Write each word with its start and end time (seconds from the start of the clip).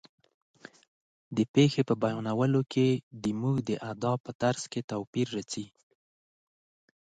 د 1.35 1.37
پېښې 1.53 1.81
په 1.89 1.93
بیانولو 2.03 2.61
کې 2.71 2.87
زموږ 3.23 3.55
د 3.69 3.71
ادا 3.91 4.13
په 4.23 4.31
طرز 4.41 4.63
کې 4.71 4.81
توپیر 4.91 5.27
راځي. 5.37 5.65